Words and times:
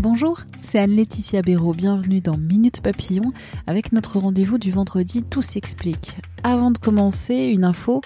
Bonjour, 0.00 0.40
c'est 0.62 0.78
Anne-Laetitia 0.78 1.42
Béraud. 1.42 1.74
Bienvenue 1.74 2.22
dans 2.22 2.38
Minute 2.38 2.80
Papillon 2.80 3.34
avec 3.66 3.92
notre 3.92 4.18
rendez-vous 4.18 4.56
du 4.56 4.70
vendredi 4.70 5.22
Tout 5.22 5.42
s'explique. 5.42 6.16
Avant 6.42 6.70
de 6.70 6.78
commencer, 6.78 7.48
une 7.48 7.64
info. 7.64 8.00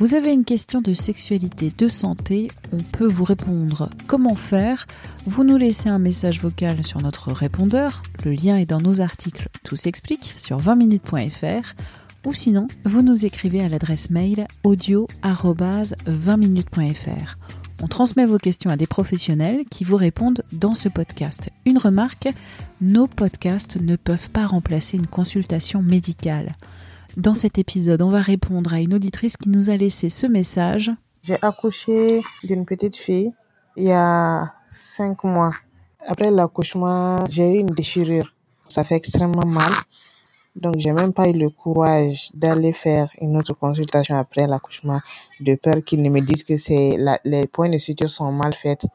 Vous 0.00 0.14
avez 0.14 0.32
une 0.32 0.44
question 0.44 0.80
de 0.80 0.92
sexualité, 0.92 1.72
de 1.78 1.88
santé, 1.88 2.50
on 2.72 2.78
peut 2.78 3.06
vous 3.06 3.22
répondre. 3.22 3.90
Comment 4.08 4.34
faire? 4.34 4.88
Vous 5.24 5.44
nous 5.44 5.56
laissez 5.56 5.88
un 5.88 6.00
message 6.00 6.40
vocal 6.40 6.82
sur 6.82 7.00
notre 7.00 7.30
répondeur. 7.30 8.02
Le 8.24 8.32
lien 8.32 8.56
est 8.56 8.66
dans 8.66 8.80
nos 8.80 9.00
articles 9.00 9.48
Tout 9.62 9.76
s'explique 9.76 10.34
sur 10.36 10.58
20minutes.fr 10.58 11.74
ou 12.24 12.34
sinon, 12.34 12.66
vous 12.84 13.02
nous 13.02 13.24
écrivez 13.24 13.60
à 13.60 13.68
l'adresse 13.68 14.10
mail 14.10 14.48
audio-20minutes.fr. 14.64 17.36
On 17.82 17.88
transmet 17.88 18.24
vos 18.24 18.38
questions 18.38 18.70
à 18.70 18.76
des 18.76 18.86
professionnels 18.86 19.64
qui 19.70 19.84
vous 19.84 19.96
répondent 19.96 20.42
dans 20.52 20.74
ce 20.74 20.88
podcast. 20.88 21.50
Une 21.66 21.78
remarque, 21.78 22.28
nos 22.80 23.06
podcasts 23.06 23.80
ne 23.80 23.96
peuvent 23.96 24.30
pas 24.30 24.46
remplacer 24.46 24.96
une 24.96 25.06
consultation 25.06 25.82
médicale. 25.82 26.56
Dans 27.16 27.34
cet 27.34 27.58
épisode, 27.58 28.02
on 28.02 28.10
va 28.10 28.20
répondre 28.20 28.72
à 28.72 28.80
une 28.80 28.94
auditrice 28.94 29.36
qui 29.36 29.50
nous 29.50 29.70
a 29.70 29.76
laissé 29.76 30.08
ce 30.08 30.26
message. 30.26 30.90
J'ai 31.22 31.36
accouché 31.42 32.22
d'une 32.44 32.64
petite 32.64 32.96
fille 32.96 33.34
il 33.76 33.84
y 33.84 33.92
a 33.92 34.54
cinq 34.70 35.24
mois. 35.24 35.52
Après 36.06 36.30
l'accouchement, 36.30 37.26
j'ai 37.26 37.56
eu 37.56 37.58
une 37.58 37.66
déchirure. 37.66 38.32
Ça 38.68 38.84
fait 38.84 38.94
extrêmement 38.94 39.46
mal. 39.46 39.72
Donc, 40.56 40.74
j'ai 40.78 40.92
même 40.92 41.12
pas 41.12 41.28
eu 41.28 41.34
le 41.34 41.50
courage 41.50 42.30
d'aller 42.32 42.72
faire 42.72 43.08
une 43.20 43.36
autre 43.36 43.52
consultation 43.52 44.16
après 44.16 44.46
l'accouchement, 44.46 45.00
de 45.40 45.54
peur 45.54 45.76
qu'ils 45.84 46.02
ne 46.02 46.08
me 46.08 46.20
disent 46.20 46.44
que 46.44 46.56
c'est 46.56 46.96
les 47.24 47.46
points 47.46 47.68
de 47.68 47.78
suture 47.78 48.08
sont 48.08 48.32
mal 48.32 48.54
faits. 48.54 48.86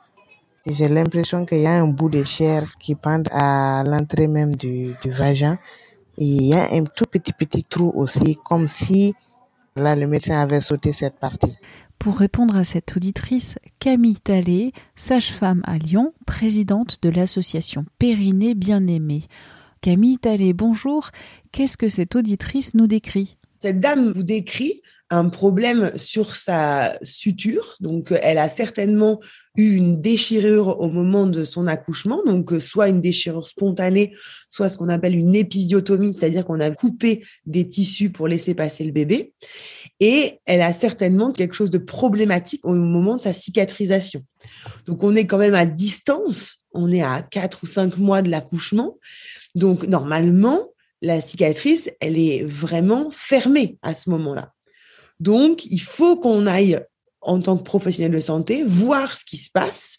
J'ai 0.66 0.88
l'impression 0.88 1.46
qu'il 1.46 1.60
y 1.60 1.68
a 1.68 1.82
un 1.82 1.88
bout 1.88 2.10
de 2.10 2.24
chair 2.24 2.64
qui 2.80 2.96
pend 2.96 3.24
à 3.32 3.84
l'entrée 3.86 4.28
même 4.28 4.56
du, 4.56 4.96
vagin. 5.06 5.58
Et 6.18 6.26
il 6.26 6.44
y 6.44 6.54
a 6.54 6.72
un 6.74 6.84
tout 6.84 7.06
petit 7.06 7.34
petit 7.34 7.64
trou 7.64 7.92
aussi, 7.96 8.38
comme 8.44 8.68
si 8.68 9.14
là 9.76 9.96
le 9.96 10.08
médecin 10.08 10.40
avait 10.40 10.62
sauté 10.62 10.94
cette 10.94 11.20
partie. 11.20 11.56
Pour 11.98 12.18
répondre 12.18 12.56
à 12.56 12.64
cette 12.64 12.96
auditrice, 12.98 13.60
Camille 13.80 14.20
Tallet, 14.20 14.72
sage-femme 14.96 15.62
à 15.66 15.78
Lyon, 15.78 16.14
présidente 16.26 16.98
de 17.04 17.10
l'association 17.10 17.86
Périnée 18.00 18.56
Bien-Aimée. 18.56 19.24
Camille 19.82 20.20
Tallet, 20.20 20.54
bonjour. 20.54 21.10
Qu'est-ce 21.52 21.76
que 21.76 21.88
cette 21.88 22.16
auditrice 22.16 22.76
nous 22.76 22.86
décrit? 22.86 23.38
Cette 23.60 23.80
dame 23.80 24.12
vous 24.12 24.22
décrit 24.22 24.84
un 25.10 25.28
problème 25.28 25.92
sur 25.98 26.36
sa 26.36 26.96
suture. 27.02 27.74
Donc, 27.80 28.14
elle 28.22 28.38
a 28.38 28.48
certainement 28.48 29.20
eu 29.58 29.76
une 29.76 30.00
déchirure 30.00 30.80
au 30.80 30.88
moment 30.88 31.26
de 31.26 31.44
son 31.44 31.66
accouchement. 31.66 32.24
Donc, 32.24 32.54
soit 32.62 32.90
une 32.90 33.02
déchirure 33.02 33.48
spontanée, 33.48 34.14
soit 34.52 34.70
ce 34.70 34.78
qu'on 34.78 34.88
appelle 34.88 35.16
une 35.16 35.36
épisiotomie, 35.36 36.14
c'est-à-dire 36.14 36.46
qu'on 36.46 36.60
a 36.60 36.70
coupé 36.70 37.26
des 37.48 37.68
tissus 37.68 38.12
pour 38.12 38.28
laisser 38.28 38.54
passer 38.54 38.84
le 38.84 38.92
bébé. 38.92 39.34
Et 40.00 40.40
elle 40.46 40.62
a 40.62 40.74
certainement 40.74 41.32
quelque 41.32 41.56
chose 41.56 41.72
de 41.72 41.80
problématique 41.80 42.64
au 42.64 42.76
moment 42.76 43.18
de 43.18 43.24
sa 43.24 43.34
cicatrisation. 43.34 44.24
Donc, 44.86 45.04
on 45.04 45.16
est 45.16 45.26
quand 45.26 45.40
même 45.40 45.56
à 45.56 45.66
distance. 45.66 46.66
On 46.72 46.92
est 46.92 47.02
à 47.02 47.24
quatre 47.24 47.64
ou 47.64 47.66
cinq 47.66 47.98
mois 47.98 48.22
de 48.22 48.30
l'accouchement. 48.30 48.98
Donc, 49.56 49.86
normalement, 49.88 50.60
la 51.02 51.22
cicatrice, 51.22 51.90
elle 52.00 52.18
est 52.18 52.44
vraiment 52.44 53.10
fermée 53.12 53.78
à 53.82 53.94
ce 53.94 54.10
moment-là. 54.10 54.54
Donc, 55.20 55.66
il 55.66 55.82
faut 55.82 56.18
qu'on 56.18 56.48
aille, 56.48 56.80
en 57.22 57.42
tant 57.42 57.58
que 57.58 57.64
professionnel 57.64 58.12
de 58.12 58.20
santé, 58.20 58.64
voir 58.64 59.16
ce 59.16 59.26
qui 59.26 59.38
se 59.38 59.50
passe 59.52 59.98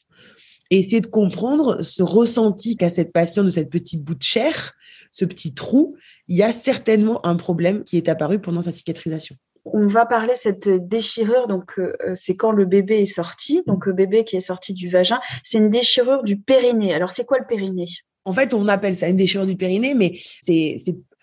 et 0.70 0.78
essayer 0.78 1.00
de 1.00 1.06
comprendre 1.06 1.82
ce 1.82 2.02
ressenti 2.02 2.76
qu'a 2.76 2.88
cette 2.88 3.12
patiente 3.12 3.44
de 3.44 3.50
cette 3.50 3.70
petite 3.70 4.02
bout 4.02 4.14
de 4.14 4.22
chair, 4.22 4.72
ce 5.10 5.24
petit 5.24 5.54
trou. 5.54 5.96
Il 6.28 6.36
y 6.36 6.42
a 6.42 6.52
certainement 6.52 7.24
un 7.26 7.36
problème 7.36 7.84
qui 7.84 7.98
est 7.98 8.08
apparu 8.08 8.40
pendant 8.40 8.62
sa 8.62 8.72
cicatrisation. 8.72 9.36
On 9.64 9.86
va 9.86 10.06
parler 10.06 10.34
cette 10.34 10.68
déchirure, 10.68 11.46
donc 11.46 11.78
euh, 11.78 11.92
c'est 12.16 12.36
quand 12.36 12.50
le 12.50 12.64
bébé 12.64 13.02
est 13.02 13.06
sorti, 13.06 13.62
donc 13.66 13.86
le 13.86 13.92
bébé 13.92 14.24
qui 14.24 14.36
est 14.36 14.40
sorti 14.40 14.72
du 14.72 14.88
vagin, 14.88 15.20
c'est 15.44 15.58
une 15.58 15.70
déchirure 15.70 16.24
du 16.24 16.40
périnée. 16.40 16.94
Alors 16.94 17.12
c'est 17.12 17.24
quoi 17.24 17.38
le 17.38 17.46
périnée? 17.46 17.86
En 18.24 18.32
fait, 18.32 18.54
on 18.54 18.68
appelle 18.68 18.94
ça 18.94 19.08
une 19.08 19.16
déchirure 19.16 19.46
du 19.46 19.56
périnée, 19.56 19.94
mais 19.94 20.18
c'est 20.42 20.76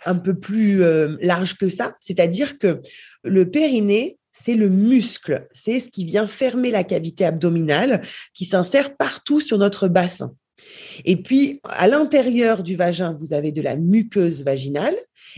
un 0.06 0.16
peu 0.16 0.38
plus 0.38 0.82
euh, 0.82 1.18
large 1.22 1.58
que 1.58 1.70
ça. 1.70 1.96
C'est-à-dire 2.00 2.58
que 2.58 2.82
le 3.24 3.50
périnée, 3.50 4.18
c'est 4.32 4.56
le 4.56 4.70
muscle, 4.70 5.48
c'est 5.54 5.80
ce 5.80 5.90
qui 5.90 6.06
vient 6.06 6.28
fermer 6.28 6.72
la 6.72 6.84
cavité 6.84 7.26
abdominale, 7.26 8.02
qui 8.34 8.46
s'insère 8.46 8.96
partout 8.96 9.42
sur 9.42 9.58
notre 9.58 9.88
bassin. 9.88 10.34
Et 11.06 11.18
puis, 11.18 11.60
à 11.64 11.88
l'intérieur 11.88 12.64
du 12.64 12.76
vagin, 12.76 13.18
vous 13.20 13.34
avez 13.34 13.52
de 13.52 13.62
la 13.62 13.76
muqueuse 13.76 14.44
vaginale, 14.44 14.96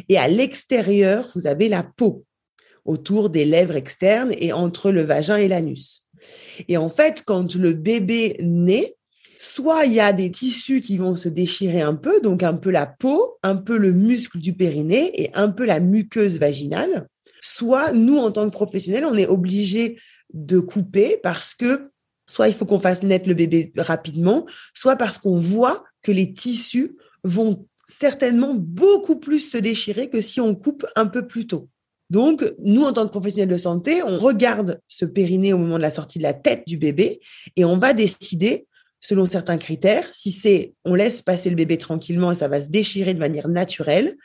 et 0.09 0.17
à 0.17 0.27
l'extérieur, 0.27 1.29
vous 1.35 1.47
avez 1.47 1.69
la 1.69 1.83
peau, 1.83 2.25
autour 2.85 3.29
des 3.29 3.45
lèvres 3.45 3.75
externes 3.75 4.33
et 4.38 4.53
entre 4.53 4.91
le 4.91 5.03
vagin 5.03 5.38
et 5.38 5.47
l'anus. 5.47 6.07
Et 6.67 6.77
en 6.77 6.89
fait, 6.89 7.23
quand 7.25 7.55
le 7.55 7.73
bébé 7.73 8.38
naît, 8.39 8.95
soit 9.41 9.85
il 9.85 9.94
y 9.94 10.00
a 10.00 10.13
des 10.13 10.29
tissus 10.29 10.81
qui 10.81 11.00
vont 11.00 11.16
se 11.16 11.28
déchirer 11.28 11.81
un 11.81 11.96
peu, 11.96 12.22
donc 12.22 12.44
un 12.44 12.53
peu 12.53 12.69
la 12.69 12.85
peau, 12.85 13.40
un 13.41 13.56
peu 13.56 13.75
le 13.75 13.91
muscle 13.91 14.38
du 14.38 14.53
périnée 14.53 15.19
et 15.19 15.31
un 15.34 15.50
peu 15.50 15.66
la 15.66 15.79
muqueuse 15.79 16.38
vaginale, 16.38 17.07
soit 17.41 17.91
nous, 17.91 18.18
en 18.18 18.31
tant 18.31 18.46
que 18.46 18.53
professionnels, 18.53 19.03
on 19.03 19.18
est 19.18 19.25
obligé 19.25 19.97
de 20.35 20.59
couper 20.59 21.19
parce 21.24 21.56
que 21.56 21.90
soit 22.28 22.50
il 22.50 22.53
faut 22.53 22.66
qu'on 22.66 22.80
fasse 22.80 23.01
naître 23.01 23.28
le 23.28 23.34
bébé 23.34 23.74
rapidement, 23.78 24.46
soit 24.75 24.96
parce 24.96 25.18
qu'on 25.18 25.40
voit 25.40 25.84
que 26.03 26.12
les 26.12 26.34
tissus 26.34 26.96
vont 27.24 27.66
certainement 27.88 28.53
beaucoup 28.53 29.18
plus 29.18 29.40
se 29.40 29.57
déchirer 29.57 30.12
que 30.12 30.22
si 30.22 30.40
on 30.40 30.53
coupe 30.53 30.85
un 30.96 31.07
peu 31.07 31.25
plus 31.25 31.47
tôt. 31.47 31.68
Donc, 32.12 32.46
nous, 32.59 32.84
en 32.84 32.94
tant 32.94 33.07
que 33.07 33.12
professionnels 33.12 33.50
de 33.50 33.57
santé, 33.57 34.03
on 34.03 34.19
regarde 34.19 34.81
ce 34.88 35.06
périnée 35.06 35.53
au 35.53 35.57
moment 35.57 35.78
de 35.78 35.81
la 35.81 35.90
sortie 35.90 36.19
de 36.19 36.24
la 36.24 36.35
tête 36.35 36.68
du 36.68 36.78
bébé 36.78 37.22
et 37.56 37.66
on 37.66 37.78
va 37.78 37.94
décider 37.94 38.68
selon 39.01 39.25
certains 39.25 39.57
critères. 39.57 40.07
Si 40.13 40.31
c'est 40.31 40.73
on 40.85 40.95
laisse 40.95 41.22
passer 41.22 41.50
le 41.50 41.57
bébé 41.57 41.78
tranquillement 41.78 42.31
et 42.31 42.35
ça 42.35 42.47
va 42.47 42.62
se 42.62 42.69
déchirer 42.69 43.13
de 43.13 43.19
manière 43.19 43.50
naturelle, 43.50 44.16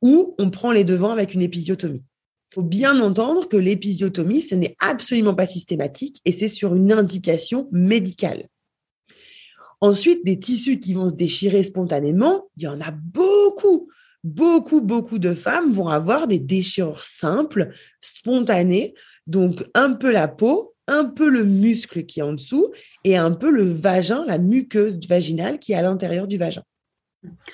ou 0.00 0.34
on 0.38 0.50
prend 0.50 0.72
les 0.72 0.84
devants 0.84 1.10
avec 1.10 1.34
une 1.34 1.42
épisiotomie. 1.42 2.02
Il 2.50 2.54
faut 2.54 2.62
bien 2.62 2.98
entendre 3.00 3.46
que 3.48 3.56
l'épisiotomie, 3.56 4.40
ce 4.40 4.54
n'est 4.54 4.74
absolument 4.80 5.34
pas 5.34 5.46
systématique 5.46 6.20
et 6.24 6.32
c'est 6.32 6.48
sur 6.48 6.74
une 6.74 6.90
indication 6.90 7.68
médicale. 7.70 8.48
Ensuite, 9.80 10.24
des 10.24 10.38
tissus 10.38 10.78
qui 10.78 10.94
vont 10.94 11.08
se 11.08 11.14
déchirer 11.14 11.62
spontanément, 11.62 12.48
il 12.56 12.64
y 12.64 12.68
en 12.68 12.80
a 12.80 12.90
beaucoup. 12.90 13.88
Beaucoup, 14.22 14.82
beaucoup 14.82 15.18
de 15.18 15.32
femmes 15.32 15.72
vont 15.72 15.88
avoir 15.88 16.26
des 16.26 16.38
déchirures 16.38 17.04
simples, 17.04 17.72
spontanées, 18.02 18.94
donc 19.26 19.64
un 19.74 19.94
peu 19.94 20.12
la 20.12 20.28
peau, 20.28 20.74
un 20.90 21.04
peu 21.04 21.30
le 21.30 21.44
muscle 21.44 22.04
qui 22.04 22.20
est 22.20 22.24
en 22.24 22.32
dessous 22.32 22.70
et 23.04 23.16
un 23.16 23.30
peu 23.30 23.50
le 23.50 23.64
vagin, 23.64 24.24
la 24.26 24.38
muqueuse 24.38 24.98
vaginale 25.08 25.58
qui 25.58 25.72
est 25.72 25.76
à 25.76 25.82
l'intérieur 25.82 26.26
du 26.26 26.36
vagin. 26.36 26.62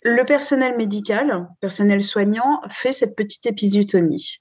Le 0.03 0.25
personnel 0.25 0.77
médical, 0.77 1.49
personnel 1.61 2.03
soignant, 2.03 2.63
fait 2.69 2.93
cette 2.93 3.15
petite 3.15 3.45
épisiotomie. 3.47 4.37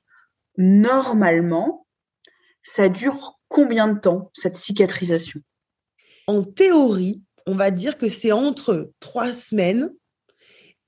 Normalement, 0.58 1.86
ça 2.64 2.90
dure 2.90 3.40
combien 3.50 3.88
de 3.88 4.00
temps, 4.00 4.32
cette 4.34 4.56
cicatrisation? 4.56 5.42
En 6.28 6.44
théorie, 6.44 7.22
on 7.46 7.56
va 7.56 7.72
dire 7.72 7.98
que 7.98 8.10
c'est 8.10 8.32
entre 8.32 8.92
trois 9.00 9.34
semaines 9.34 9.94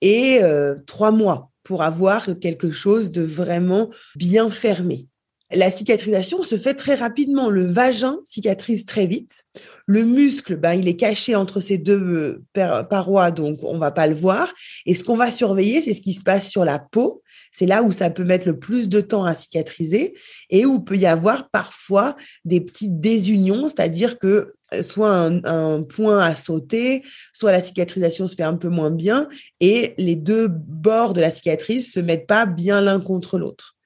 et 0.02 0.42
euh, 0.44 0.76
trois 0.86 1.12
mois 1.12 1.52
pour 1.64 1.84
avoir 1.84 2.40
quelque 2.40 2.72
chose 2.72 3.12
de 3.12 3.22
vraiment 3.22 3.90
bien 4.16 4.50
fermé. 4.50 5.08
La 5.54 5.70
cicatrisation 5.70 6.42
se 6.42 6.58
fait 6.58 6.74
très 6.74 6.96
rapidement. 6.96 7.50
Le 7.50 7.66
vagin 7.66 8.18
cicatrise 8.26 8.86
très 8.86 9.08
vite. 9.08 9.46
Le 9.86 10.04
muscle, 10.04 10.58
ben, 10.58 10.74
il 10.74 10.90
est 10.90 10.98
caché 10.98 11.36
entre 11.36 11.62
ces 11.62 11.78
deux 11.78 12.42
euh, 12.58 12.84
parois, 12.84 13.32
donc 13.32 13.64
on 13.64 13.78
va 13.78 13.92
pas 13.92 14.08
le 14.08 14.16
voir. 14.16 14.54
Et 14.86 14.94
ce 14.94 15.06
qu'on 15.06 15.16
va 15.16 15.32
surveiller, 15.32 15.82
c'est 15.82 15.94
ce 15.94 16.02
qui 16.02 16.14
se 16.14 16.24
passe 16.24 16.50
sur 16.50 16.66
la 16.66 16.80
peau. 16.80 17.24
C'est 17.54 17.66
là 17.66 17.82
où 17.82 17.94
ça 17.94 18.10
peut 18.10 18.26
mettre 18.26 18.46
le 18.46 18.60
plus 18.60 18.90
de 18.90 19.00
temps 19.00 19.24
à 19.24 19.34
cicatriser 19.34 20.14
et 20.50 20.66
où 20.66 20.82
peut 20.82 20.98
y 20.98 21.06
avoir 21.06 21.50
parfois 21.50 22.18
des 22.44 22.60
petites 22.60 23.00
désunions, 23.00 23.70
c'est-à-dire 23.70 24.20
que 24.20 24.54
euh, 24.74 24.84
soit 24.84 25.12
un, 25.12 25.44
un, 25.46 25.82
point 25.82 26.20
à 26.20 26.36
sauter, 26.36 27.04
soit 27.32 27.54
la 27.54 27.62
cicatrisation 27.62 28.28
se 28.28 28.36
fait 28.36 28.44
un 28.44 28.58
peu 28.58 28.68
moins 28.68 28.92
bien 28.92 29.30
et 29.62 29.94
les 29.98 30.18
deux 30.18 30.50
bords 30.50 31.14
de 31.14 31.22
la 31.22 31.32
cicatrice 31.32 31.94
se 31.94 32.02
mettent 32.02 32.28
pas 32.28 32.46
bien 32.46 32.82
l'un 32.82 33.00
contre 33.00 33.40
l'autre. 33.40 33.77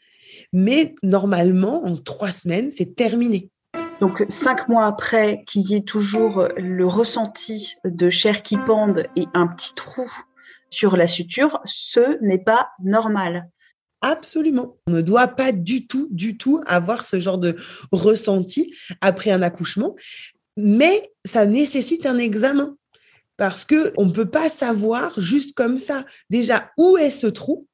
Mais 0.53 0.95
normalement, 1.03 1.85
en 1.85 1.95
trois 1.97 2.31
semaines, 2.31 2.71
c'est 2.71 2.95
terminé. 2.95 3.49
Donc, 4.01 4.25
cinq 4.27 4.67
mois 4.67 4.85
après, 4.85 5.43
qu'il 5.45 5.61
y 5.69 5.75
ait 5.75 5.83
toujours 5.83 6.47
le 6.57 6.87
ressenti 6.87 7.75
de 7.85 8.09
chair 8.09 8.41
qui 8.41 8.57
pende 8.57 9.05
et 9.15 9.25
un 9.33 9.47
petit 9.47 9.73
trou 9.75 10.09
sur 10.71 10.97
la 10.97 11.05
suture, 11.05 11.59
ce 11.65 12.17
n'est 12.23 12.43
pas 12.43 12.69
normal. 12.83 13.49
Absolument. 14.01 14.77
On 14.87 14.93
ne 14.93 15.01
doit 15.01 15.27
pas 15.27 15.51
du 15.51 15.85
tout, 15.85 16.07
du 16.09 16.37
tout 16.37 16.61
avoir 16.65 17.05
ce 17.05 17.19
genre 17.19 17.37
de 17.37 17.55
ressenti 17.91 18.73
après 19.01 19.29
un 19.29 19.43
accouchement, 19.43 19.95
mais 20.57 21.03
ça 21.23 21.45
nécessite 21.45 22.05
un 22.07 22.17
examen 22.17 22.75
parce 23.37 23.65
que 23.65 23.93
on 23.97 24.05
ne 24.05 24.11
peut 24.11 24.29
pas 24.29 24.49
savoir 24.49 25.19
juste 25.19 25.55
comme 25.55 25.77
ça 25.77 26.05
déjà 26.29 26.71
où 26.77 26.97
est 26.97 27.11
ce 27.11 27.27
trou? 27.27 27.67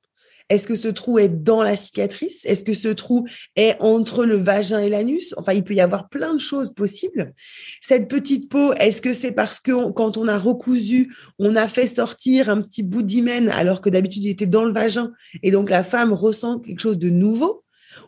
Est-ce 0.49 0.67
que 0.67 0.75
ce 0.75 0.87
trou 0.87 1.19
est 1.19 1.29
dans 1.29 1.61
la 1.61 1.75
cicatrice? 1.75 2.45
Est-ce 2.45 2.63
que 2.63 2.73
ce 2.73 2.87
trou 2.87 3.25
est 3.55 3.75
entre 3.81 4.23
le 4.25 4.37
vagin 4.37 4.79
et 4.79 4.89
l'anus? 4.89 5.33
Enfin, 5.37 5.53
il 5.53 5.63
peut 5.63 5.73
y 5.73 5.81
avoir 5.81 6.07
plein 6.07 6.33
de 6.33 6.39
choses 6.39 6.73
possibles. 6.73 7.33
Cette 7.81 8.07
petite 8.07 8.49
peau, 8.49 8.73
est-ce 8.73 9.01
que 9.01 9.13
c'est 9.13 9.33
parce 9.33 9.59
que 9.59 9.91
quand 9.91 10.15
on 10.15 10.27
a 10.27 10.37
recousu, 10.37 11.13
on 11.37 11.55
a 11.55 11.67
fait 11.67 11.87
sortir 11.87 12.49
un 12.49 12.61
petit 12.61 12.83
bout 12.83 13.03
d'hymen 13.03 13.49
alors 13.49 13.81
que 13.81 13.89
d'habitude 13.89 14.23
il 14.23 14.29
était 14.29 14.47
dans 14.47 14.63
le 14.63 14.73
vagin 14.73 15.11
et 15.43 15.51
donc 15.51 15.69
la 15.69 15.83
femme 15.83 16.13
ressent 16.13 16.59
quelque 16.59 16.81
chose 16.81 16.99
de 16.99 17.09
nouveau? 17.09 17.63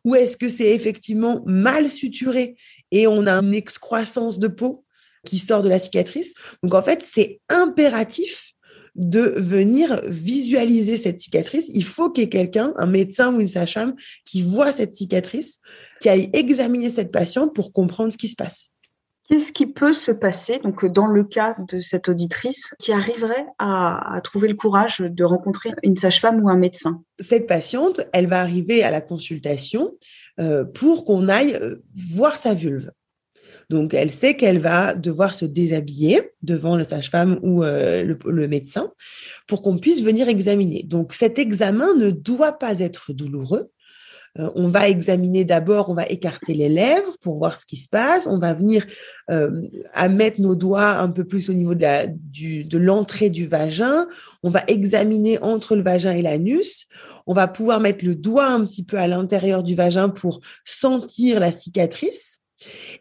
Ou 0.06 0.16
est-ce 0.16 0.38
que 0.38 0.48
c'est 0.48 0.74
effectivement 0.74 1.44
mal 1.46 1.90
suturé 1.90 2.56
et 2.92 3.08
on 3.08 3.28
a 3.28 3.34
une 3.34 3.54
excroissance 3.54 4.40
de 4.40 4.48
peau 4.48 4.86
qui 5.26 5.40
sort 5.40 5.62
de 5.62 5.70
la 5.70 5.80
cicatrice? 5.80 6.34
Donc 6.64 6.74
en 6.74 6.82
fait, 6.82 7.04
c'est 7.04 7.42
impératif 7.50 8.49
de 9.00 9.34
venir 9.38 10.02
visualiser 10.08 10.98
cette 10.98 11.20
cicatrice. 11.22 11.66
Il 11.74 11.86
faut 11.86 12.12
qu'il 12.12 12.26
y 12.26 12.28
ait 12.28 12.30
quelqu'un, 12.30 12.74
un 12.78 12.86
médecin 12.86 13.34
ou 13.34 13.40
une 13.40 13.48
sage-femme, 13.48 13.96
qui 14.26 14.42
voit 14.42 14.74
cette 14.74 14.94
cicatrice, 14.94 15.62
qui 16.02 16.10
aille 16.10 16.30
examiner 16.34 16.90
cette 16.90 17.12
patiente 17.12 17.56
pour 17.56 17.72
comprendre 17.72 18.12
ce 18.12 18.18
qui 18.18 18.28
se 18.28 18.36
passe. 18.36 18.68
Qu'est-ce 19.30 19.54
qui 19.54 19.68
peut 19.68 19.94
se 19.94 20.12
passer, 20.12 20.60
donc 20.60 20.86
dans 20.86 21.06
le 21.06 21.24
cas 21.24 21.56
de 21.72 21.80
cette 21.80 22.10
auditrice, 22.10 22.74
qui 22.80 22.92
arriverait 22.92 23.46
à, 23.58 24.20
trouver 24.24 24.48
le 24.48 24.56
courage 24.56 25.00
de 25.00 25.24
rencontrer 25.24 25.70
une 25.84 25.96
sage-femme 25.96 26.44
ou 26.44 26.50
un 26.50 26.58
médecin? 26.58 27.02
Cette 27.20 27.48
patiente, 27.48 28.02
elle 28.12 28.28
va 28.28 28.42
arriver 28.42 28.84
à 28.84 28.92
la 28.92 29.02
consultation 29.02 29.92
euh, 30.40 30.66
pour 30.66 31.06
qu'on 31.06 31.30
aille 31.30 31.56
euh, 31.56 31.78
voir 32.12 32.38
sa 32.38 32.54
vulve. 32.54 32.92
Donc, 33.70 33.94
elle 33.94 34.10
sait 34.10 34.36
qu'elle 34.36 34.60
va 34.60 34.96
devoir 34.96 35.34
se 35.34 35.46
déshabiller 35.46 36.32
devant 36.42 36.76
le 36.76 36.84
sage-femme 36.84 37.40
ou 37.44 37.64
euh, 37.64 38.16
le, 38.26 38.48
médecin 38.48 38.92
pour 39.48 39.62
qu'on 39.62 39.78
puisse 39.78 40.02
venir 40.02 40.28
examiner. 40.28 40.84
Donc, 40.84 41.14
cet 41.14 41.38
examen 41.38 41.94
ne 41.96 42.10
doit 42.10 42.54
pas 42.54 42.80
être 42.80 43.14
douloureux. 43.14 43.70
Euh, 44.38 44.50
on 44.56 44.70
va 44.70 44.90
examiner 44.90 45.44
d'abord, 45.44 45.90
on 45.90 45.94
va 45.94 46.06
écarter 46.06 46.54
les 46.54 46.70
lèvres 46.70 47.18
pour 47.22 47.38
voir 47.38 47.58
ce 47.58 47.66
qui 47.66 47.78
se 47.78 47.90
passe. 47.90 48.26
On 48.26 48.40
va 48.40 48.56
venir 48.56 48.86
euh, 49.30 49.62
mettre 50.10 50.42
nos 50.42 50.56
doigts 50.56 50.98
un 50.98 51.10
peu 51.10 51.24
plus 51.24 51.50
au 51.50 51.54
niveau 51.54 51.76
de 51.76 52.78
l'entrée 52.78 53.30
du 53.30 53.46
vagin. 53.46 54.08
On 54.42 54.50
va 54.50 54.64
examiner 54.68 55.42
entre 55.44 55.76
le 55.76 55.84
vagin 55.84 56.12
et 56.12 56.24
l'anus. 56.24 56.88
On 57.28 57.34
va 57.34 57.48
pouvoir 57.48 57.80
mettre 57.80 58.04
le 58.04 58.16
doigt 58.16 58.48
un 58.48 58.66
petit 58.66 58.84
peu 58.84 58.98
à 58.98 59.08
l'intérieur 59.08 59.62
du 59.62 59.76
vagin 59.76 60.10
pour 60.10 60.42
sentir 60.66 61.40
la 61.40 61.52
cicatrice. 61.52 62.40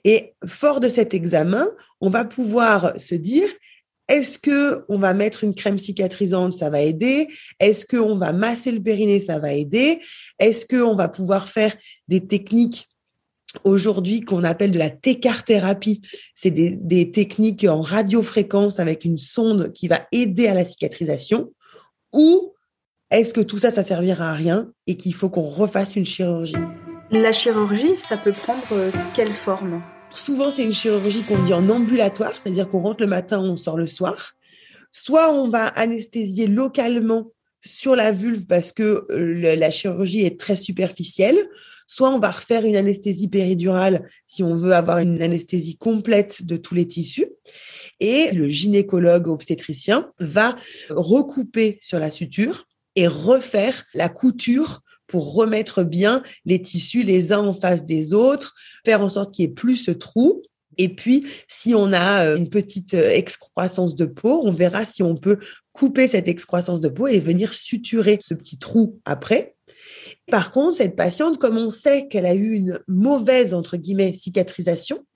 Et 0.05 0.35
fort 0.47 0.81
de 0.81 0.89
cet 0.89 1.15
examen, 1.15 1.67
on 2.01 2.11
va 2.11 2.25
pouvoir 2.25 2.99
se 2.99 3.15
dire 3.15 3.49
est-ce 4.09 4.39
que 4.39 4.85
on 4.89 4.99
va 4.99 5.13
mettre 5.13 5.45
une 5.45 5.55
crème 5.55 5.79
cicatrisante, 5.79 6.55
ça 6.55 6.71
va 6.71 6.81
aider? 6.81 7.29
Est-ce 7.61 7.85
qu'on 7.85 8.17
va 8.17 8.33
masser 8.33 8.73
le 8.73 8.83
périnée, 8.83 9.21
ça 9.21 9.39
va 9.39 9.53
aider? 9.53 10.01
Est-ce 10.39 10.67
qu'on 10.67 10.95
va 10.95 11.09
pouvoir 11.09 11.51
faire 11.51 11.77
des 12.09 12.27
techniques 12.27 12.89
aujourd'hui 13.65 14.21
qu'on 14.21 14.45
appelle 14.45 14.73
de 14.73 14.79
la 14.79 14.91
técarthérapie 14.91 16.01
C'est 16.35 16.51
des, 16.51 16.77
des 16.77 17.11
techniques 17.11 17.65
en 17.65 17.83
radiofréquence 17.83 18.79
avec 18.79 19.05
une 19.05 19.19
sonde 19.19 19.73
qui 19.75 19.89
va 19.89 20.07
aider 20.11 20.47
à 20.47 20.55
la 20.55 20.65
cicatrisation. 20.65 21.53
Ou 22.15 22.55
est-ce 23.11 23.35
que 23.35 23.41
tout 23.43 23.59
ça, 23.59 23.71
ça 23.71 23.83
servira 23.83 24.31
à 24.31 24.35
rien 24.35 24.73
et 24.87 24.97
qu'il 24.97 25.15
faut 25.15 25.29
qu'on 25.29 25.43
refasse 25.43 25.97
une 25.97 26.07
chirurgie? 26.07 26.55
La 27.11 27.33
chirurgie, 27.33 27.97
ça 27.97 28.17
peut 28.17 28.33
prendre 28.33 28.73
euh, 28.73 28.91
quelle 29.15 29.33
forme? 29.33 29.83
Souvent, 30.11 30.51
c'est 30.51 30.65
une 30.65 30.73
chirurgie 30.73 31.23
qu'on 31.25 31.43
dit 31.43 31.55
en 31.55 31.69
ambulatoire, 31.69 32.33
c'est-à-dire 32.39 32.69
qu'on 32.69 32.81
rentre 32.81 33.03
le 33.03 33.09
matin, 33.09 33.41
on 33.41 33.57
sort 33.57 33.77
le 33.77 33.87
soir. 33.87 34.33
Soit 34.91 35.33
on 35.33 35.49
va 35.49 35.67
anesthésier 35.67 36.47
localement 36.47 37.31
sur 37.65 37.97
la 37.97 38.13
vulve 38.13 38.47
parce 38.47 38.73
que 38.73 39.07
euh, 39.11 39.57
la 39.57 39.71
chirurgie 39.71 40.25
est 40.25 40.39
très 40.39 40.57
superficielle, 40.57 41.39
soit 41.87 42.11
on 42.11 42.19
va 42.19 42.31
refaire 42.31 42.65
une 42.65 42.77
anesthésie 42.77 43.29
péridurale 43.29 44.09
si 44.27 44.43
on 44.43 44.55
veut 44.55 44.73
avoir 44.73 44.99
une 44.99 45.21
anesthésie 45.23 45.77
complète 45.77 46.45
de 46.45 46.57
tous 46.57 46.75
les 46.75 46.87
tissus. 46.87 47.27
Et 48.01 48.31
le 48.33 48.49
gynécologue 48.49 49.29
obstétricien 49.29 50.13
va 50.21 50.57
recouper 50.91 51.79
sur 51.81 51.99
la 51.99 52.11
suture 52.11 52.68
et 52.99 53.07
refaire 53.07 53.85
la 53.95 54.09
couture 54.09 54.81
pour 55.07 55.33
remettre 55.35 55.85
bien 55.85 56.21
les 56.45 56.61
tissus 56.61 57.05
les 57.05 57.31
uns 57.31 57.47
en 57.47 57.55
face 57.55 57.87
des 57.87 58.13
autres, 58.13 58.57
faire 58.85 59.03
en 59.03 59.09
sorte 59.09 59.33
qu'il 59.33 59.47
n'y 59.47 59.53
ait 59.53 59.55
plus 59.55 59.77
ce 59.77 59.93
trou. 59.93 60.43
Et 60.79 60.89
puis, 60.89 61.25
si 61.47 61.77
on 61.77 61.93
a 61.93 62.25
euh, 62.25 62.37
une 62.37 62.51
petite 62.51 62.95
euh, 62.95 63.11
excroissance 63.11 63.95
de 63.95 64.05
peau, 64.05 64.43
on 64.45 64.51
verra 64.51 64.85
si 64.85 65.05
on 65.05 65.15
peut 65.15 65.39
couper 65.73 66.09
cette 66.09 66.27
excroissance 66.27 66.81
de 66.81 66.89
peau 66.89 67.07
et 67.07 67.21
venir 67.21 67.55
suturer 67.55 68.19
ce 68.21 68.35
petit 68.35 68.59
trou 68.59 68.99
après. 69.05 69.55
Par 70.29 70.51
contre, 70.51 70.79
cette 70.79 70.97
patiente, 70.97 71.39
comme 71.39 71.57
on 71.57 71.71
sait 71.71 72.09
qu'elle 72.09 72.27
a 72.27 72.35
eu 72.35 72.55
une 72.55 72.81
mauvaise, 72.89 73.55
entre 73.55 73.77
guillemets, 73.77 74.13
cicatrisation, 74.13 75.07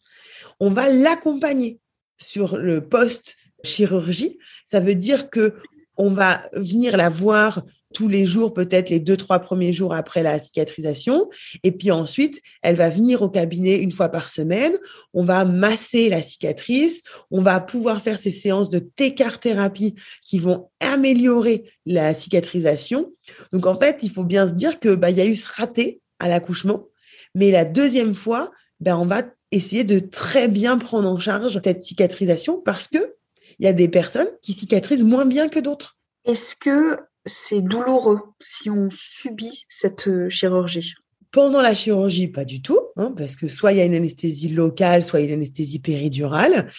on 0.61 0.71
va 0.71 0.89
l'accompagner 0.89 1.81
sur 2.19 2.57
le 2.57 2.87
post-chirurgie. 2.89 4.39
Ça 4.67 4.79
veut 4.79 4.95
dire 4.95 5.31
que 5.31 5.57
on 6.03 6.11
va 6.11 6.43
venir 6.53 6.97
la 6.97 7.09
voir 7.09 7.63
tous 7.95 8.09
les 8.09 8.27
jours, 8.27 8.55
peut-être 8.55 8.91
les 8.91 8.99
deux, 8.99 9.17
trois 9.17 9.39
premiers 9.39 9.73
jours 9.73 9.95
après 9.95 10.23
la 10.25 10.39
cicatrisation. 10.41 11.29
Et 11.63 11.71
puis 11.71 11.93
ensuite, 11.93 12.41
elle 12.63 12.75
va 12.75 12.89
venir 12.89 13.23
au 13.23 13.29
cabinet 13.29 13.77
une 13.77 13.93
fois 13.93 14.09
par 14.09 14.29
semaine. 14.29 14.73
On 15.15 15.25
va 15.25 15.45
masser 15.45 16.09
la 16.09 16.21
cicatrice. 16.21 17.03
On 17.31 17.41
va 17.41 17.61
pouvoir 17.61 18.03
faire 18.03 18.19
ces 18.19 18.33
séances 18.33 18.69
de 18.69 18.81
técar-thérapie 18.81 19.95
qui 20.25 20.41
vont 20.41 20.71
améliorer 20.81 21.71
la 21.87 22.15
cicatrisation. 22.15 23.13
Donc, 23.53 23.67
en 23.67 23.79
fait, 23.79 24.01
il 24.03 24.11
faut 24.11 24.25
bien 24.25 24.49
se 24.49 24.55
dire 24.55 24.81
que, 24.81 24.95
bah, 24.95 25.11
y 25.11 25.21
a 25.21 25.27
eu 25.27 25.37
ce 25.37 25.49
raté 25.55 26.01
à 26.19 26.29
l'accouchement. 26.29 26.89
Mais 27.35 27.51
la 27.51 27.65
deuxième 27.65 28.15
fois, 28.15 28.51
ben, 28.81 28.97
on 28.97 29.07
va 29.07 29.23
essayer 29.53 29.85
de 29.85 30.01
très 30.01 30.49
bien 30.49 30.79
prendre 30.79 31.09
en 31.09 31.19
charge 31.19 31.61
cette 31.63 31.83
cicatrisation 31.83 32.61
parce 32.61 32.89
que 32.89 33.15
il 33.59 33.65
y 33.65 33.69
a 33.69 33.73
des 33.73 33.89
personnes 33.89 34.29
qui 34.43 34.53
cicatrisent 34.53 35.05
moins 35.05 35.25
bien 35.25 35.49
que 35.49 35.61
d'autres. 35.61 35.97
Est-ce 36.25 36.57
que 36.57 36.99
c'est 37.25 37.63
douloureux 37.63 38.21
si 38.41 38.71
on 38.71 38.89
subit 38.91 39.65
cette 39.69 40.09
euh, 40.09 40.29
chirurgie? 40.29 40.95
Pendant 41.31 41.63
la 41.63 41.75
chirurgie, 41.75 42.29
pas 42.29 42.45
du 42.45 42.61
tout, 42.61 42.79
hein, 42.97 43.15
parce 43.17 43.37
que 43.37 43.49
soit 43.49 43.73
il 43.73 43.79
y 43.79 43.81
a 43.81 43.85
une 43.85 43.95
anesthésie 43.95 44.51
locale, 44.51 45.03
soit 45.03 45.21
il 45.21 45.23
y 45.23 45.27
a 45.27 45.29
une 45.31 45.41
anesthésie 45.41 45.79
péridurale. 45.79 46.71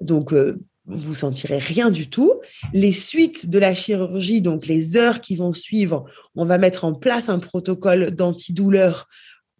Donc, 0.00 0.32
euh, 0.32 0.58
vous 0.86 1.14
sentirez 1.14 1.58
rien 1.58 1.90
du 1.90 2.10
tout. 2.10 2.40
Les 2.72 2.92
suites 2.92 3.48
de 3.48 3.58
la 3.58 3.74
chirurgie, 3.74 4.42
donc 4.42 4.66
les 4.66 4.96
heures 4.96 5.20
qui 5.20 5.36
vont 5.36 5.52
suivre, 5.52 6.06
on 6.34 6.44
va 6.44 6.58
mettre 6.58 6.84
en 6.84 6.94
place 6.94 7.28
un 7.28 7.38
protocole 7.38 8.10
d'antidouleur 8.10 9.08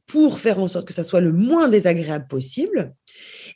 pour 0.07 0.41
faire 0.41 0.59
en 0.59 0.67
sorte 0.67 0.89
que 0.89 0.95
ça 0.95 1.05
soit 1.05 1.21
le 1.21 1.33
moins 1.33 1.69
désagréable 1.69 2.27
possible. 2.29 2.95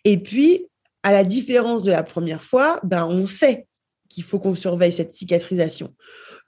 Et 0.04 0.18
puis, 0.18 0.68
à 1.04 1.12
la 1.12 1.22
différence 1.22 1.84
de 1.84 1.92
la 1.92 2.02
première 2.02 2.42
fois, 2.42 2.80
ben, 2.82 3.06
on 3.06 3.26
sait 3.26 3.66
qu'il 4.08 4.24
faut 4.24 4.38
qu'on 4.38 4.54
surveille 4.54 4.92
cette 4.92 5.12
cicatrisation. 5.12 5.94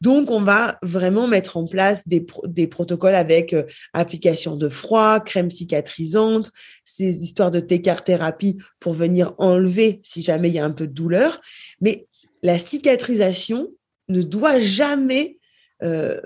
Donc, 0.00 0.30
on 0.30 0.40
va 0.40 0.78
vraiment 0.82 1.26
mettre 1.26 1.56
en 1.56 1.66
place 1.66 2.02
des, 2.06 2.20
protocoles 2.66 3.14
avec 3.14 3.52
euh, 3.52 3.64
application 3.92 4.56
de 4.56 4.68
froid, 4.68 5.20
crème 5.20 5.50
cicatrisante, 5.50 6.50
ces 6.84 7.22
histoires 7.22 7.50
de 7.50 7.60
thérapie 7.60 8.58
pour 8.80 8.94
venir 8.94 9.34
enlever 9.38 10.00
si 10.02 10.22
jamais 10.22 10.48
il 10.48 10.54
y 10.54 10.58
a 10.58 10.64
un 10.64 10.70
peu 10.70 10.86
de 10.86 10.92
douleur. 10.92 11.40
Mais 11.80 12.06
la 12.42 12.58
cicatrisation 12.58 13.68
ne 14.08 14.22
doit 14.22 14.58
jamais 14.58 15.38
euh, 15.82 16.20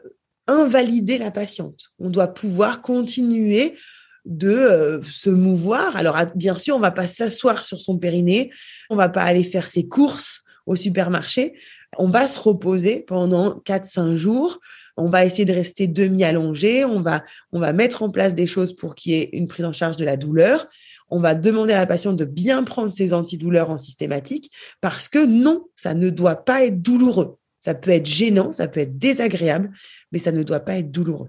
invalider 0.46 1.18
la 1.18 1.30
patiente. 1.30 1.90
On 1.99 2.10
doit 2.10 2.28
pouvoir 2.28 2.82
continuer 2.82 3.75
de 4.25 4.50
euh, 4.50 5.03
se 5.03 5.31
mouvoir. 5.31 5.97
Alors, 5.97 6.17
bien 6.35 6.57
sûr, 6.57 6.77
on 6.77 6.81
va 6.81 6.91
pas 6.91 7.07
s'asseoir 7.07 7.65
sur 7.65 7.81
son 7.81 7.99
périnée, 7.99 8.50
on 8.91 8.97
va 8.97 9.09
pas 9.09 9.23
aller 9.23 9.45
faire 9.45 9.67
ses 9.67 9.87
courses 9.87 10.43
au 10.67 10.77
supermarché. 10.77 11.55
On 11.99 12.09
va 12.09 12.29
se 12.29 12.39
reposer 12.39 13.00
pendant 13.00 13.55
4-5 13.67 14.17
jours. 14.17 14.61
On 14.97 15.09
va 15.09 15.25
essayer 15.25 15.45
de 15.45 15.53
rester 15.53 15.89
demi-allongé. 15.89 16.85
On 16.85 17.00
va, 17.00 17.25
on 17.53 17.59
va 17.59 17.73
mettre 17.73 18.03
en 18.03 18.11
place 18.11 18.35
des 18.35 18.47
choses 18.47 18.75
pour 18.75 18.95
qu'il 18.95 19.12
y 19.12 19.17
ait 19.17 19.31
une 19.33 19.49
prise 19.49 19.65
en 19.65 19.73
charge 19.73 19.97
de 19.97 20.05
la 20.05 20.17
douleur. 20.17 20.67
On 21.09 21.21
va 21.21 21.35
demander 21.35 21.73
à 21.73 21.79
la 21.79 21.87
patiente 21.87 22.17
de 22.17 22.25
bien 22.25 22.62
prendre 22.62 22.93
ses 22.93 23.12
antidouleurs 23.12 23.71
en 23.71 23.79
systématique 23.79 24.53
parce 24.81 25.09
que 25.09 25.25
non, 25.25 25.67
ça 25.75 25.95
ne 25.95 26.11
doit 26.11 26.45
pas 26.45 26.65
être 26.65 26.81
douloureux. 26.81 27.39
Ça 27.59 27.75
peut 27.75 27.91
être 27.91 28.07
gênant, 28.07 28.53
ça 28.53 28.69
peut 28.69 28.81
être 28.81 28.97
désagréable, 28.97 29.71
mais 30.12 30.19
ça 30.19 30.33
ne 30.33 30.43
doit 30.43 30.61
pas 30.61 30.77
être 30.77 30.91
douloureux. 30.91 31.29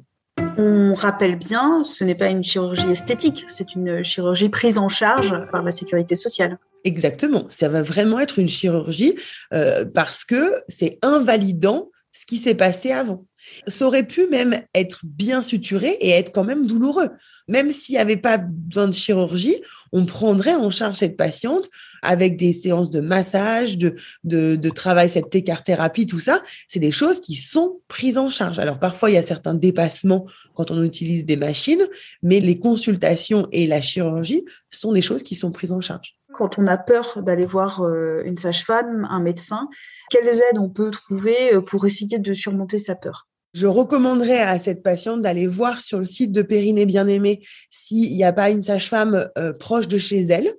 On 0.58 0.94
rappelle 0.94 1.38
bien, 1.38 1.84
ce 1.84 2.04
n'est 2.04 2.16
pas 2.16 2.28
une 2.28 2.44
chirurgie 2.44 2.90
esthétique, 2.90 3.46
c'est 3.48 3.74
une 3.76 4.04
chirurgie 4.04 4.50
prise 4.50 4.78
en 4.78 4.90
charge 4.90 5.34
par 5.52 5.64
la 5.64 5.72
sécurité 5.72 6.16
sociale. 6.16 6.58
Exactement, 6.84 7.46
ça 7.48 7.70
va 7.70 7.82
vraiment 7.82 8.20
être 8.20 8.40
une 8.40 8.50
chirurgie 8.50 9.16
euh, 9.54 9.86
parce 9.86 10.26
que 10.26 10.52
c'est 10.68 11.00
invalidant 11.02 11.90
ce 12.12 12.26
qui 12.26 12.38
s'est 12.38 12.56
passé 12.56 12.92
avant. 12.92 13.26
Ça 13.68 13.86
aurait 13.86 14.08
pu 14.08 14.28
même 14.28 14.62
être 14.74 15.02
bien 15.04 15.44
suturé 15.44 15.98
et 16.00 16.10
être 16.10 16.32
quand 16.32 16.44
même 16.44 16.68
douloureux. 16.68 17.10
Même 17.48 17.72
s'il 17.72 17.96
n'y 17.96 18.02
avait 18.02 18.18
pas 18.18 18.38
besoin 18.38 18.88
de 18.88 18.94
chirurgie, 18.94 19.62
on 19.92 20.06
prendrait 20.06 20.56
en 20.56 20.70
charge 20.70 20.98
cette 20.98 21.18
patiente 21.18 21.70
avec 22.02 22.38
des 22.38 22.54
séances 22.54 22.90
de 22.90 23.02
massage, 23.02 23.78
de, 23.78 23.96
de, 24.24 24.56
de 24.56 24.70
travail, 24.70 25.10
cette 25.10 25.34
écart-thérapie, 25.34 26.08
tout 26.08 26.20
ça. 26.20 26.42
C'est 26.68 26.80
des 26.80 26.92
choses 26.92 27.20
qui 27.20 27.36
sont 27.36 27.82
prises 27.88 28.18
en 28.18 28.30
charge. 28.30 28.60
Alors 28.60 28.80
parfois, 28.80 29.10
il 29.10 29.14
y 29.14 29.18
a 29.18 29.24
certains 29.24 29.54
dépassements 29.54 30.26
quand 30.54 30.72
on 30.72 30.84
utilise 30.84 31.26
des 31.26 31.38
machines, 31.38 31.88
mais 32.24 32.40
les 32.40 32.60
consultations 32.60 33.48
et 33.52 33.68
la 33.68 33.82
chirurgie 33.82 34.46
sont 34.70 34.94
des 34.94 35.02
choses 35.02 35.24
qui 35.24 35.36
sont 35.36 35.52
prises 35.52 35.72
en 35.72 35.82
charge. 35.82 36.16
Quand 36.34 36.58
on 36.58 36.66
a 36.66 36.78
peur 36.78 37.22
d'aller 37.22 37.46
voir 37.46 37.82
euh, 37.82 38.24
une 38.26 38.38
sage-femme, 38.38 39.06
un 39.10 39.20
médecin, 39.20 39.68
quelles 40.10 40.28
aides 40.28 40.58
on 40.58 40.70
peut 40.70 40.90
trouver 40.90 41.54
euh, 41.54 41.62
pour 41.62 41.86
essayer 41.86 42.20
de 42.20 42.34
surmonter 42.34 42.80
sa 42.80 42.96
peur? 42.96 43.28
Je 43.54 43.68
recommanderais 43.68 44.40
à 44.40 44.58
cette 44.60 44.84
patiente 44.84 45.22
d'aller 45.22 45.48
voir 45.48 45.82
sur 45.82 46.00
le 46.00 46.06
site 46.06 46.32
de 46.32 46.42
Périnée 46.42 46.86
Bien-Aimée 46.86 47.42
s'il 47.70 48.16
n'y 48.16 48.24
a 48.24 48.34
pas 48.34 48.50
une 48.50 48.62
sage-femme 48.62 49.30
euh, 49.38 49.54
proche 49.54 49.88
de 49.88 49.98
chez 49.98 50.22
elle 50.22 50.54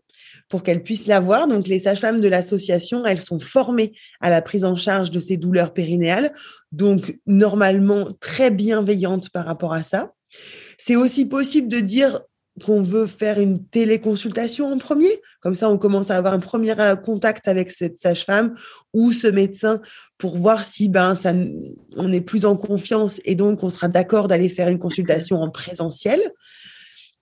pour 0.48 0.62
qu'elle 0.62 0.82
puisse 0.82 1.06
la 1.06 1.20
voir. 1.20 1.48
Donc, 1.48 1.66
les 1.66 1.78
sages-femmes 1.78 2.20
de 2.20 2.28
l'association, 2.28 3.06
elles 3.06 3.20
sont 3.20 3.38
formées 3.38 3.92
à 4.20 4.28
la 4.28 4.42
prise 4.42 4.64
en 4.64 4.76
charge 4.76 5.10
de 5.10 5.20
ces 5.20 5.38
douleurs 5.38 5.72
périnéales, 5.72 6.34
donc 6.72 7.18
normalement 7.26 8.08
très 8.20 8.50
bienveillantes 8.50 9.30
par 9.30 9.46
rapport 9.46 9.72
à 9.72 9.82
ça. 9.82 10.12
C'est 10.76 10.96
aussi 10.96 11.26
possible 11.26 11.68
de 11.68 11.80
dire 11.80 12.20
qu'on 12.62 12.82
veut 12.82 13.06
faire 13.06 13.40
une 13.40 13.64
téléconsultation 13.66 14.66
en 14.70 14.78
premier. 14.78 15.10
Comme 15.40 15.54
ça, 15.54 15.70
on 15.70 15.78
commence 15.78 16.10
à 16.10 16.16
avoir 16.16 16.34
un 16.34 16.40
premier 16.40 16.78
euh, 16.78 16.96
contact 16.96 17.48
avec 17.48 17.70
cette 17.70 17.98
sage-femme 17.98 18.54
ou 18.92 19.12
ce 19.12 19.26
médecin 19.26 19.80
pour 20.18 20.36
voir 20.36 20.64
si 20.64 20.88
ben 20.88 21.14
ça, 21.14 21.32
on 21.96 22.12
est 22.12 22.20
plus 22.20 22.44
en 22.44 22.56
confiance 22.56 23.20
et 23.24 23.34
donc 23.34 23.62
on 23.62 23.70
sera 23.70 23.88
d'accord 23.88 24.28
d'aller 24.28 24.48
faire 24.48 24.68
une 24.68 24.78
consultation 24.78 25.40
en 25.40 25.50
présentiel. 25.50 26.20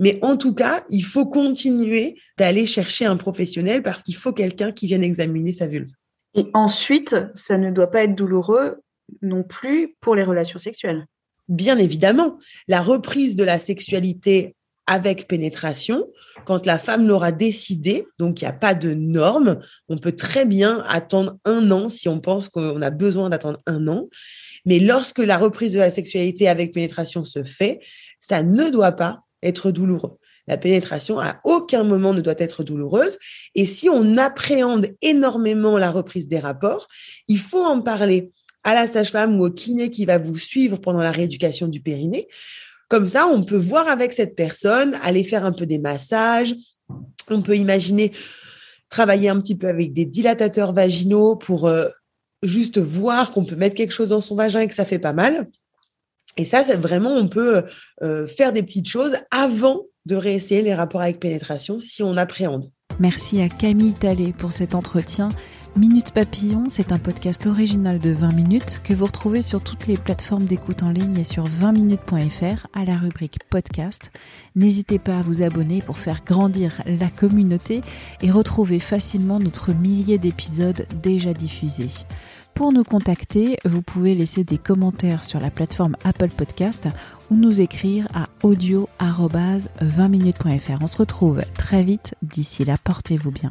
Mais 0.01 0.19
en 0.23 0.37
tout 0.37 0.55
cas, 0.55 0.85
il 0.91 1.05
faut 1.05 1.27
continuer 1.27 2.17
d'aller 2.39 2.67
chercher 2.67 3.05
un 3.05 3.17
professionnel 3.17 3.83
parce 3.83 4.03
qu'il 4.03 4.17
faut 4.17 4.33
quelqu'un 4.33 4.73
qui 4.73 4.87
vienne 4.87 5.05
examiner 5.05 5.53
sa 5.53 5.69
vulve. 5.69 5.91
Et 6.35 6.47
ensuite, 6.55 7.17
ça 7.35 7.59
ne 7.59 7.71
doit 7.71 7.91
pas 7.91 8.05
être 8.05 8.15
douloureux 8.15 8.81
non 9.23 9.43
plus 9.43 9.97
pour 10.01 10.15
les 10.15 10.25
relations 10.25 10.59
sexuelles. 10.59 11.07
Bien 11.49 11.79
évidemment, 11.79 12.39
la 12.69 12.81
reprise 12.81 13.37
de 13.37 13.45
la 13.45 13.59
sexualité 13.59 14.55
avec 14.91 15.29
pénétration, 15.29 16.09
quand 16.45 16.67
la 16.67 16.77
femme 16.77 17.07
l'aura 17.07 17.31
décidé, 17.31 18.09
donc 18.19 18.41
il 18.41 18.45
n'y 18.45 18.49
a 18.49 18.53
pas 18.53 18.75
de 18.75 18.93
norme, 18.93 19.61
on 19.89 19.99
peut 19.99 20.17
très 20.17 20.45
bien 20.45 20.85
attendre 20.89 21.37
un 21.45 21.71
an 21.71 21.89
si 21.89 22.09
on 22.09 22.19
pense 22.19 22.49
qu'on 22.49 22.83
a 22.83 22.91
besoin 22.91 23.31
d'attendre 23.31 23.61
un 23.67 23.87
an. 23.87 24.09
Mais 24.67 24.81
lorsque 24.81 25.21
la 25.21 25.39
reprise 25.39 25.75
de 25.75 25.79
la 25.79 25.93
sexualité 25.93 26.49
avec 26.49 26.75
pénétration 26.75 27.23
se 27.23 27.45
fait, 27.45 27.79
ça 28.19 28.43
ne 28.43 28.69
doit 28.69 28.91
pas 28.91 29.21
être 29.45 29.71
douloureux. 29.71 30.19
La 30.49 30.57
pénétration 30.57 31.21
à 31.21 31.39
aucun 31.45 31.85
moment 31.85 32.13
ne 32.13 32.21
doit 32.21 32.35
être 32.39 32.65
douloureuse. 32.65 33.17
Et 33.55 33.67
si 33.67 33.89
on 33.89 34.17
appréhende 34.17 34.89
énormément 35.03 35.79
la 35.79 35.93
reprise 35.93 36.27
des 36.27 36.41
rapports, 36.41 36.89
il 37.29 37.39
faut 37.39 37.65
en 37.65 37.81
parler 37.81 38.33
à 38.65 38.75
la 38.75 38.89
sage-femme 38.89 39.39
ou 39.39 39.47
au 39.47 39.51
kiné 39.51 39.89
qui 39.91 40.05
va 40.05 40.19
vous 40.19 40.37
suivre 40.37 40.79
pendant 40.79 41.01
la 41.01 41.13
rééducation 41.13 41.69
du 41.69 41.81
périnée 41.81 42.27
comme 42.91 43.07
ça, 43.07 43.29
on 43.29 43.45
peut 43.45 43.57
voir 43.57 43.89
avec 43.89 44.13
cette 44.13 44.35
personne, 44.35 44.99
aller 45.03 45.23
faire 45.23 45.45
un 45.47 45.53
peu 45.53 45.65
des 45.65 45.79
massages. 45.79 46.57
On 47.31 47.41
peut 47.41 47.57
imaginer 47.57 48.11
travailler 48.89 49.29
un 49.29 49.39
petit 49.39 49.57
peu 49.57 49.69
avec 49.69 49.93
des 49.93 50.05
dilatateurs 50.05 50.73
vaginaux 50.73 51.37
pour 51.37 51.69
euh, 51.69 51.89
juste 52.43 52.79
voir 52.79 53.31
qu'on 53.31 53.45
peut 53.45 53.55
mettre 53.55 53.77
quelque 53.77 53.93
chose 53.93 54.09
dans 54.09 54.21
son 54.21 54.35
vagin 54.35 54.61
et 54.61 54.69
que 54.69 54.75
ça 54.75 54.85
fait 54.85 54.99
pas 54.99 55.13
mal. 55.13 55.49
Et 56.37 56.45
ça, 56.45 56.65
c'est 56.65 56.77
vraiment, 56.77 57.13
on 57.13 57.29
peut 57.29 57.63
euh, 58.03 58.27
faire 58.27 58.53
des 58.53 58.65
petites 58.65 58.89
choses 58.89 59.15
avant 59.31 59.87
de 60.07 60.17
réessayer 60.17 60.63
les 60.63 60.75
rapports 60.75 61.03
avec 61.03 61.21
pénétration 61.21 61.81
si 61.81 62.03
on 62.03 62.17
appréhende. 62.17 62.73
Merci 62.99 63.41
à 63.41 63.49
Camille 63.49 63.95
Tallet 63.95 64.35
pour 64.37 64.51
cet 64.51 64.75
entretien. 64.75 65.29
Minute 65.77 66.13
Papillon, 66.13 66.65
c'est 66.69 66.91
un 66.91 66.99
podcast 66.99 67.47
original 67.47 68.01
de 68.01 68.11
20 68.11 68.33
minutes 68.33 68.81
que 68.83 68.93
vous 68.93 69.07
retrouvez 69.07 69.41
sur 69.41 69.63
toutes 69.63 69.87
les 69.87 69.97
plateformes 69.97 70.45
d'écoute 70.45 70.83
en 70.83 70.91
ligne 70.91 71.17
et 71.17 71.25
sur 71.25 71.45
20minutes.fr 71.45 72.67
à 72.75 72.85
la 72.85 72.99
rubrique 72.99 73.39
podcast. 73.49 74.11
N'hésitez 74.57 74.99
pas 74.99 75.19
à 75.19 75.23
vous 75.23 75.43
abonner 75.43 75.81
pour 75.81 75.97
faire 75.97 76.25
grandir 76.25 76.83
la 76.87 77.09
communauté 77.09 77.83
et 78.21 78.33
retrouver 78.33 78.81
facilement 78.81 79.39
notre 79.39 79.73
millier 79.73 80.19
d'épisodes 80.19 80.87
déjà 81.03 81.33
diffusés. 81.33 82.05
Pour 82.53 82.73
nous 82.73 82.85
contacter, 82.85 83.57
vous 83.65 83.81
pouvez 83.81 84.17
laisser 84.17 84.43
des 84.43 84.59
commentaires 84.59 85.25
sur 85.25 85.39
la 85.39 85.53
plateforme 85.53 85.95
Apple 86.05 86.31
Podcast 86.37 86.89
ou 87.31 87.37
nous 87.37 87.61
écrire 87.61 88.09
à 88.13 88.27
audio-20minutes.fr. 88.43 90.83
On 90.83 90.89
se 90.89 90.99
retrouve 90.99 91.43
très 91.55 91.85
vite. 91.85 92.17
D'ici 92.23 92.65
là, 92.65 92.77
portez-vous 92.83 93.31
bien. 93.31 93.51